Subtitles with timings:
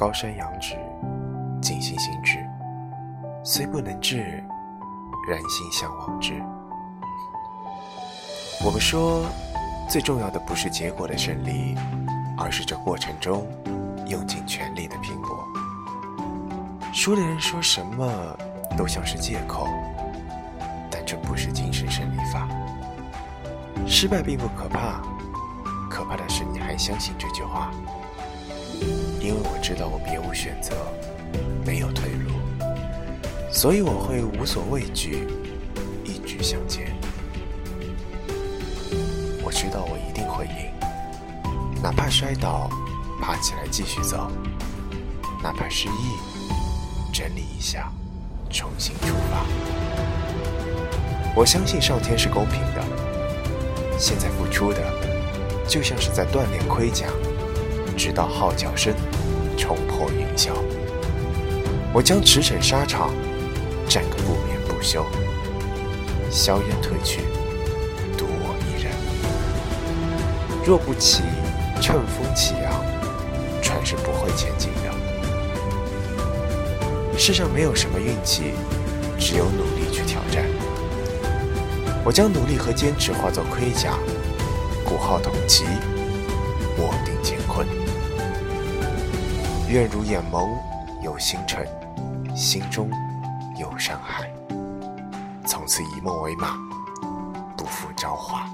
[0.00, 0.78] 高山仰止，
[1.60, 2.38] 静心行止，
[3.44, 4.42] 虽不能至，
[5.28, 6.42] 然心向往之。
[8.64, 9.26] 我们说，
[9.90, 11.76] 最重要的不是结果的胜利，
[12.38, 13.46] 而是这过程中
[14.06, 15.46] 用尽全力的拼搏。
[16.94, 18.34] 输的人说什么
[18.78, 19.66] 都像是借口，
[20.90, 22.48] 但这不是精神胜利法。
[23.86, 25.02] 失败并不可怕，
[25.90, 27.70] 可怕的是你还相信这句话。
[29.80, 30.74] 因为我别无选择，
[31.64, 32.32] 没有退路，
[33.50, 35.26] 所以我会无所畏惧，
[36.04, 36.94] 一直向前。
[39.42, 42.68] 我知道我一定会赢，哪怕摔倒，
[43.22, 44.30] 爬起来继续走；
[45.42, 46.18] 哪怕失意，
[47.10, 47.90] 整理一下，
[48.50, 49.46] 重新出发。
[51.34, 52.84] 我相信上天是公平的，
[53.98, 54.78] 现在付出的，
[55.66, 57.06] 就像是在锻炼盔甲，
[57.96, 58.94] 直到号角声
[59.60, 60.52] 冲破云霄。
[61.92, 63.10] 我将驰骋沙场，
[63.86, 65.04] 战个不眠不休。
[66.30, 67.20] 硝烟褪去。
[68.16, 68.90] 独我一人
[70.64, 71.22] 若不起，
[71.80, 72.72] 乘风起扬，
[73.60, 74.90] 船是不会前进的。
[77.18, 78.54] 世上没有什么运气，
[79.18, 80.46] 只有努力去挑战。
[82.02, 83.98] 我将努力和坚持化作盔甲，
[84.84, 85.64] 鼓号统旗，
[86.78, 87.36] 我定乾
[89.70, 90.48] 愿如眼眸
[91.00, 91.64] 有星辰，
[92.34, 92.90] 心中
[93.56, 94.28] 有山海。
[95.46, 96.56] 从此以梦为马，
[97.56, 98.50] 不负朝华。